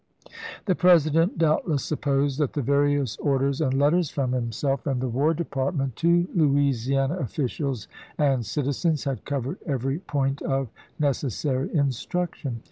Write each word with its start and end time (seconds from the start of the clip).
The 0.65 0.73
President 0.73 1.37
doubtless 1.37 1.85
supposed 1.85 2.39
that 2.39 2.53
the 2.53 2.61
various 2.63 3.17
orders 3.17 3.61
and 3.61 3.75
letters 3.75 4.09
from 4.09 4.31
himself 4.31 4.87
and 4.87 4.99
the 4.99 5.05
LOUISIANA 5.05 5.43
FEEE 5.45 5.51
427 5.53 5.61
War 5.61 5.93
Department 5.93 5.95
to 6.39 6.53
Louisiana 6.53 7.15
officials 7.17 7.87
and 8.17 8.43
citizens 8.43 9.01
ch. 9.01 9.03
xvii. 9.03 9.09
had 9.11 9.25
covered 9.25 9.57
every 9.67 9.99
point 9.99 10.41
of 10.41 10.69
necessary 10.97 11.69
instruction. 11.75 12.59